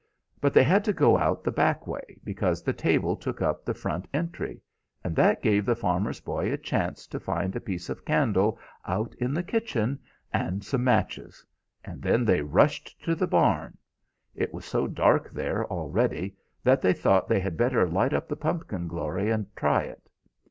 But 0.39 0.55
they 0.55 0.63
had 0.63 0.83
to 0.85 0.93
go 0.93 1.19
out 1.19 1.43
the 1.43 1.51
back 1.51 1.85
way, 1.85 2.19
because 2.23 2.63
the 2.63 2.73
table 2.73 3.15
took 3.15 3.39
up 3.39 3.63
the 3.63 3.73
front 3.75 4.07
entry, 4.11 4.59
and 5.03 5.15
that 5.15 5.43
gave 5.43 5.63
the 5.63 5.75
farmer's 5.75 6.19
boy 6.19 6.51
a 6.51 6.57
chance 6.57 7.05
to 7.05 7.19
find 7.19 7.55
a 7.55 7.59
piece 7.61 7.87
of 7.87 8.03
candle 8.03 8.57
out 8.87 9.13
in 9.19 9.31
the 9.31 9.43
kitchen 9.43 9.99
and 10.33 10.63
some 10.63 10.83
matches; 10.83 11.45
and 11.85 12.01
then 12.01 12.25
they 12.25 12.41
rushed 12.41 12.99
to 13.03 13.13
the 13.13 13.27
barn. 13.27 13.77
It 14.33 14.51
was 14.55 14.65
so 14.65 14.87
dark 14.87 15.29
there 15.29 15.67
already 15.67 16.35
that 16.63 16.81
they 16.81 16.93
thought 16.93 17.27
they 17.27 17.39
had 17.39 17.55
better 17.55 17.87
light 17.87 18.11
up 18.11 18.27
the 18.27 18.35
pumpkin 18.35 18.87
glory 18.87 19.29
and 19.29 19.55
try 19.55 19.83
it. 19.83 20.09